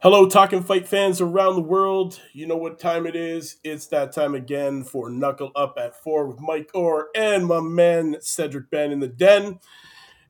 [0.00, 2.18] Hello, Talking Fight fans around the world.
[2.32, 3.58] You know what time it is.
[3.62, 8.16] It's that time again for Knuckle Up at 4 with Mike Orr and my man
[8.22, 9.58] Cedric Ben in the den.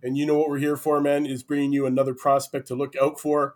[0.03, 2.97] And you know what we're here for, man, is bringing you another prospect to look
[3.01, 3.55] out for.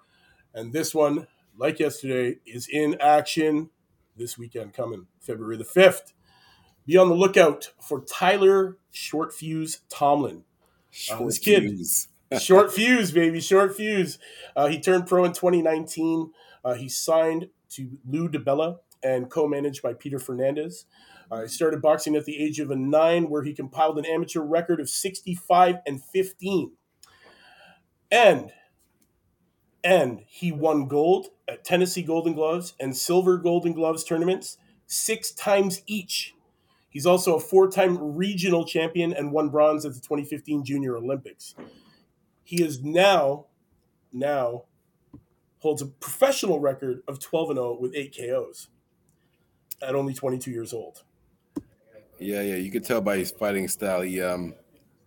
[0.55, 1.27] And this one,
[1.59, 3.71] like yesterday, is in action
[4.17, 6.13] this weekend coming, February the 5th.
[6.87, 10.45] Be on the lookout for Tyler Short Fuse Tomlin.
[10.91, 12.09] Short Uh, this kid, fuse.
[12.41, 14.19] short fuse, baby, short fuse.
[14.57, 16.33] Uh, he turned pro in 2019.
[16.65, 20.87] Uh, he signed to Lou DiBella and co-managed by Peter Fernandez.
[21.31, 24.41] Uh, he started boxing at the age of a nine, where he compiled an amateur
[24.41, 26.73] record of 65 and 15.
[28.11, 28.51] And
[29.85, 35.83] and he won gold at Tennessee Golden Gloves and Silver Golden Gloves tournaments six times
[35.87, 36.35] each.
[36.89, 41.55] He's also a four-time regional champion and won bronze at the 2015 Junior Olympics.
[42.45, 43.47] He is now
[44.13, 44.65] now
[45.61, 48.69] holds a professional record of 12 and 0 with 8 KOs
[49.81, 51.03] at only 22 years old.
[52.19, 52.57] Yeah, yeah.
[52.57, 54.03] You could tell by his fighting style.
[54.03, 54.55] He um,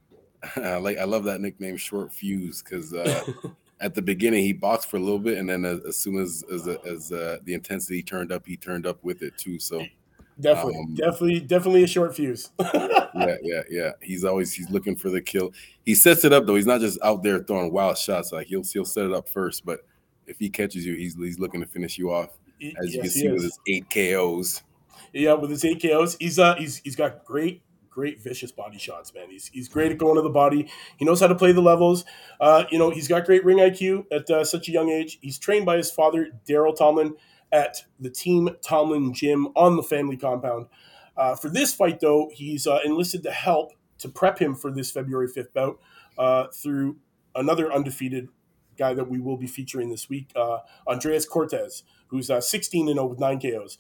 [0.56, 3.24] I like I love that nickname, Short Fuse, because uh,
[3.86, 6.44] at the beginning he boxed for a little bit, and then as, as soon as
[6.52, 9.60] as, as uh, the intensity turned up, he turned up with it too.
[9.60, 9.86] So
[10.40, 12.50] Definitely, Um, definitely, definitely a short fuse.
[12.60, 13.92] yeah, yeah, yeah.
[14.02, 15.54] He's always he's looking for the kill.
[15.86, 16.56] He sets it up though.
[16.56, 18.34] He's not just out there throwing wild shots.
[18.34, 19.80] Like he'll he'll set it up first, but
[20.28, 22.38] if he catches you, he's he's looking to finish you off.
[22.82, 24.64] As you can see with his eight KOs.
[25.14, 27.62] Yeah, with his eight KOs, he's uh he's he's got great
[27.96, 29.32] great vicious body shots, man.
[29.32, 30.70] He's he's great at going to the body.
[30.98, 32.04] He knows how to play the levels.
[32.42, 35.18] Uh, you know, he's got great ring IQ at uh, such a young age.
[35.22, 37.16] He's trained by his father, Daryl Tomlin,
[37.54, 40.68] at the Team Tomlin Gym on the family compound.
[41.16, 44.92] Uh, for this fight, though, he's uh, enlisted to help to prep him for this
[44.92, 45.80] February fifth bout
[46.18, 46.98] uh, through
[47.34, 48.28] another undefeated
[48.78, 52.98] guy that we will be featuring this week, uh, Andres Cortes, who's uh, 16 and
[52.98, 53.78] 0 with nine KOs.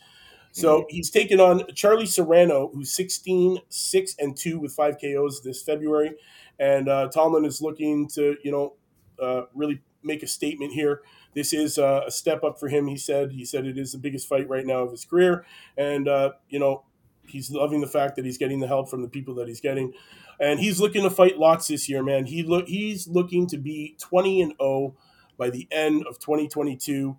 [0.56, 5.62] So he's taken on Charlie Serrano, who's 16, 6 and 2 with five KOs this
[5.62, 6.14] February.
[6.58, 8.74] And uh, Tomlin is looking to, you know,
[9.22, 11.02] uh, really make a statement here.
[11.34, 13.34] This is uh, a step up for him, he said.
[13.34, 15.46] He said it is the biggest fight right now of his career.
[15.78, 16.86] And, uh, you know,
[17.28, 19.92] he's loving the fact that he's getting the help from the people that he's getting.
[20.40, 22.28] And he's looking to fight lots this year, man.
[22.28, 24.96] He look he's looking to be 20 and 0
[25.38, 27.18] by the end of 2022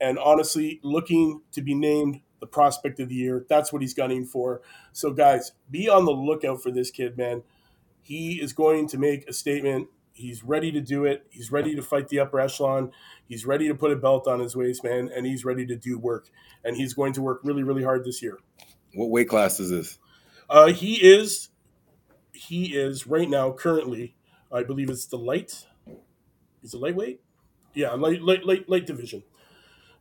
[0.00, 3.44] and honestly looking to be named the prospect of the year.
[3.48, 4.60] That's what he's gunning for.
[4.92, 7.42] So, guys, be on the lookout for this kid, man.
[8.02, 9.88] He is going to make a statement.
[10.12, 11.26] He's ready to do it.
[11.30, 12.92] He's ready to fight the upper echelon.
[13.28, 15.98] He's ready to put a belt on his waist, man, and he's ready to do
[15.98, 16.30] work.
[16.64, 18.38] And he's going to work really, really hard this year.
[18.94, 19.98] What weight class is this?
[20.48, 21.48] Uh, he is,
[22.32, 24.14] he is right now currently,
[24.52, 25.66] I believe it's the light.
[26.62, 27.20] Is it lightweight?
[27.74, 29.22] Yeah, light, light, light, light division.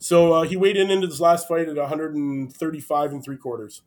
[0.05, 3.81] So uh, he weighed in into this last fight at 135 and three quarters.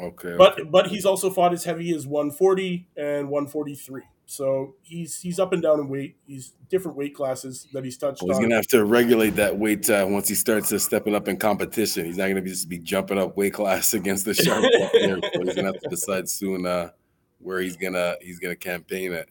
[0.00, 0.34] Okay.
[0.34, 0.62] But okay.
[0.62, 4.00] but he's also fought as heavy as 140 and 143.
[4.24, 6.16] So he's he's up and down in weight.
[6.26, 8.44] He's different weight classes that he's touched Well, he's on.
[8.44, 12.06] gonna have to regulate that weight uh, once he starts uh, stepping up in competition.
[12.06, 14.64] He's not gonna be just be jumping up weight class against the sharp.
[14.72, 16.92] So he's gonna have to decide soon uh,
[17.40, 19.28] where he's gonna he's gonna campaign at.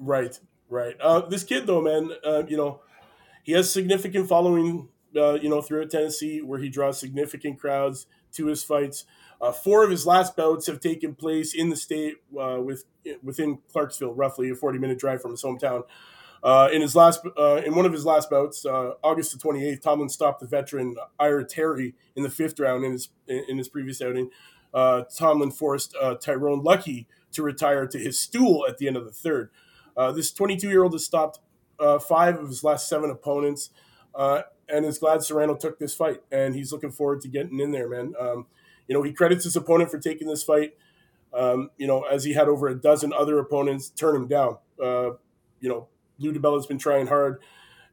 [0.00, 0.96] Right, right.
[1.00, 2.80] Uh, this kid though, man, uh, you know,
[3.44, 4.88] he has significant following.
[5.16, 9.04] Uh, you know, throughout Tennessee, where he draws significant crowds to his fights.
[9.40, 12.84] Uh, four of his last bouts have taken place in the state uh, with
[13.22, 15.84] within Clarksville, roughly a forty-minute drive from his hometown.
[16.42, 19.66] Uh, in his last, uh, in one of his last bouts, uh, August the twenty
[19.66, 23.68] eighth, Tomlin stopped the veteran Ira Terry in the fifth round in his in his
[23.68, 24.30] previous outing.
[24.72, 29.12] Uh, Tomlin forced Tyrone Luckey to retire to his stool at the end of the
[29.12, 29.50] third.
[30.14, 31.40] This twenty two year old has stopped
[31.78, 33.70] five of his last seven opponents,
[34.16, 37.70] uh, and is glad Serrano took this fight, and he's looking forward to getting in
[37.70, 38.14] there, man.
[38.18, 38.46] Um,
[38.88, 40.74] you know, he credits his opponent for taking this fight.
[41.34, 44.56] Um, you know, as he had over a dozen other opponents turn him down.
[44.82, 45.10] Uh,
[45.60, 45.88] you know,
[46.18, 47.40] Lou DiBella's been trying hard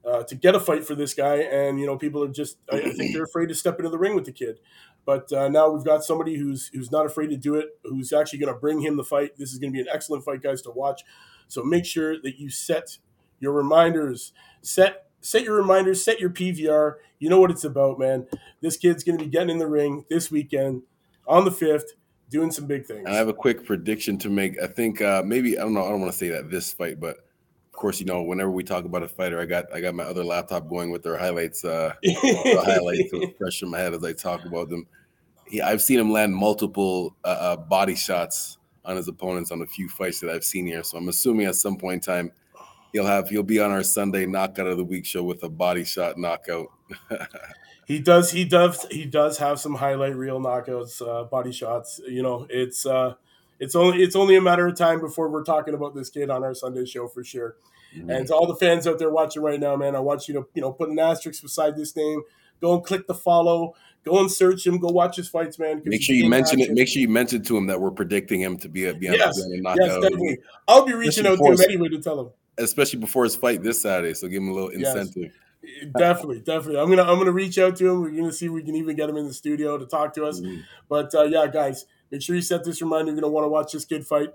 [0.05, 2.77] uh, to get a fight for this guy, and you know, people are just I,
[2.77, 4.59] I think they're afraid to step into the ring with the kid.
[5.05, 8.39] But uh, now we've got somebody who's who's not afraid to do it, who's actually
[8.39, 9.37] going to bring him the fight.
[9.37, 11.03] This is going to be an excellent fight, guys, to watch.
[11.47, 12.97] So make sure that you set
[13.39, 14.31] your reminders,
[14.61, 16.95] set set your reminders, set your PVR.
[17.17, 18.27] You know what it's about, man.
[18.61, 20.83] This kid's going to be getting in the ring this weekend
[21.25, 21.93] on the fifth,
[22.29, 23.07] doing some big things.
[23.07, 24.61] I have a quick prediction to make.
[24.61, 25.85] I think uh, maybe I don't know.
[25.85, 28.63] I don't want to say that this fight, but of course, you know, whenever we
[28.63, 31.65] talk about a fighter, I got I got my other laptop going with their highlights,
[31.65, 34.85] uh, the highlights fresh in my head as I talk about them.
[35.47, 39.65] he, I've seen him land multiple uh, uh, body shots on his opponents on a
[39.65, 40.83] few fights that I've seen here.
[40.83, 42.31] So I'm assuming at some point in time
[42.93, 45.83] he'll have he'll be on our Sunday knockout of the week show with a body
[45.83, 46.67] shot knockout.
[47.87, 51.99] he does he does he does have some highlight reel knockouts, uh, body shots.
[52.07, 53.15] You know, it's uh,
[53.59, 56.43] it's only it's only a matter of time before we're talking about this kid on
[56.43, 57.57] our Sunday show for sure.
[57.95, 58.09] Mm-hmm.
[58.09, 60.47] And to all the fans out there watching right now, man, I want you to
[60.53, 62.21] you know put an asterisk beside this name.
[62.61, 63.75] Go and click the follow.
[64.05, 64.79] Go and search him.
[64.79, 65.81] Go watch his fights, man.
[65.85, 66.73] Make sure you mention action.
[66.73, 66.75] it.
[66.75, 69.37] Make sure you mention to him that we're predicting him to be a be yes.
[69.37, 70.39] Yes, definitely.
[70.67, 72.29] I'll be reaching out to him anyway to tell him.
[72.57, 75.31] Especially before his fight this Saturday, so give him a little incentive.
[75.63, 75.87] Yes.
[75.97, 76.79] Definitely, definitely.
[76.79, 78.01] I'm gonna I'm gonna reach out to him.
[78.01, 80.25] We're gonna see if we can even get him in the studio to talk to
[80.25, 80.41] us.
[80.41, 80.61] Mm-hmm.
[80.89, 83.11] But uh, yeah, guys, make sure you set this reminder.
[83.11, 84.33] You're gonna want to watch this kid fight.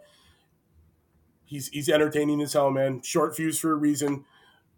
[1.44, 3.02] He's he's entertaining as hell, man.
[3.02, 4.24] Short fuse for a reason.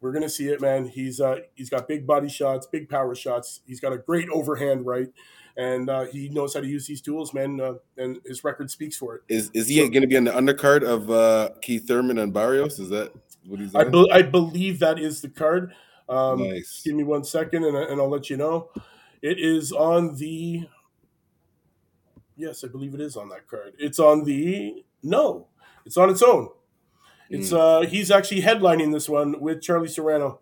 [0.01, 0.89] We're gonna see it, man.
[0.89, 3.61] He's uh he's got big body shots, big power shots.
[3.65, 5.09] He's got a great overhand right
[5.57, 7.61] and uh, he knows how to use these tools, man.
[7.61, 9.23] Uh, and his record speaks for it.
[9.29, 12.33] Is is he so, going to be on the undercard of uh, Keith Thurman and
[12.33, 12.79] Barrios?
[12.79, 13.13] Is that
[13.51, 13.75] what he's?
[13.75, 15.73] I, be- I believe that is the card.
[16.09, 16.83] Um, nice.
[16.85, 18.71] Give me one second, and, and I'll let you know.
[19.23, 20.69] It is on the.
[22.37, 23.75] Yes, I believe it is on that card.
[23.79, 25.49] It's on the no.
[25.85, 26.49] It's on its own.
[27.29, 27.59] It's mm.
[27.59, 30.41] uh he's actually headlining this one with Charlie Serrano.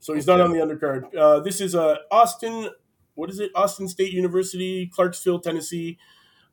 [0.00, 0.38] So he's okay.
[0.38, 1.14] not on the undercard.
[1.16, 2.70] Uh, this is uh, Austin
[3.18, 3.50] what is it?
[3.56, 5.98] Austin State University, Clarksville, Tennessee.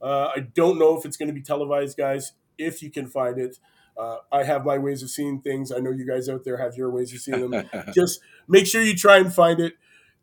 [0.02, 2.34] Uh, I don't know if it's going to be televised, guys.
[2.58, 3.60] If you can find it,
[3.98, 5.72] uh, I have my ways of seeing things.
[5.72, 7.70] I know you guys out there have your ways of seeing them.
[7.94, 9.74] Just make sure you try and find it.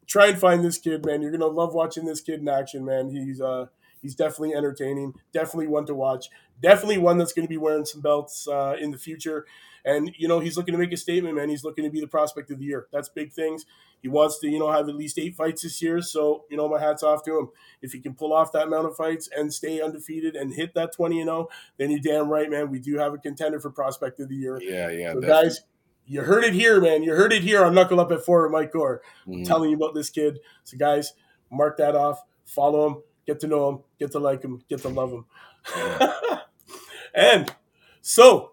[0.06, 1.22] Try and find this kid, man.
[1.22, 3.10] You're gonna love watching this kid in action, man.
[3.10, 3.66] He's uh,
[4.02, 5.14] he's definitely entertaining.
[5.32, 6.28] Definitely one to watch.
[6.60, 9.46] Definitely one that's going to be wearing some belts uh, in the future.
[9.84, 11.48] And you know, he's looking to make a statement, man.
[11.48, 12.86] He's looking to be the prospect of the year.
[12.92, 13.64] That's big things.
[14.00, 16.02] He wants to, you know, have at least eight fights this year.
[16.02, 17.48] So, you know, my hat's off to him.
[17.82, 20.92] If he can pull off that amount of fights and stay undefeated and hit that
[20.92, 21.48] 20 and 0,
[21.78, 22.68] then you're damn right, man.
[22.68, 24.60] We do have a contender for prospect of the year.
[24.60, 25.12] Yeah, yeah.
[25.12, 25.60] So guys,
[26.04, 27.04] you heard it here, man.
[27.04, 29.02] You heard it here on Knuckle Up at Four with Mike Gore.
[29.26, 29.44] Mm-hmm.
[29.44, 30.40] telling you about this kid.
[30.64, 31.12] So, guys,
[31.50, 32.20] mark that off.
[32.44, 33.02] Follow him.
[33.32, 33.78] Get to know him.
[33.98, 34.62] Get to like him.
[34.68, 35.24] Get to love him.
[35.74, 36.12] Yeah.
[37.14, 37.54] and
[38.02, 38.52] so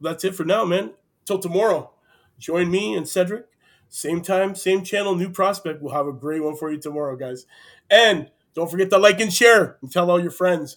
[0.00, 0.92] that's it for now, man.
[1.24, 1.90] Till tomorrow.
[2.38, 3.46] Join me and Cedric
[3.88, 5.80] same time, same channel, new prospect.
[5.80, 7.46] We'll have a great one for you tomorrow, guys.
[7.90, 10.76] And don't forget to like and share and tell all your friends.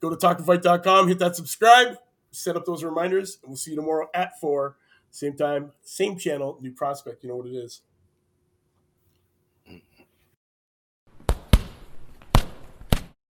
[0.00, 1.96] Go to talkandfight.com, hit that subscribe,
[2.30, 4.76] set up those reminders, and we'll see you tomorrow at 4.
[5.10, 7.22] Same time, same channel, new prospect.
[7.22, 7.82] You know what it is.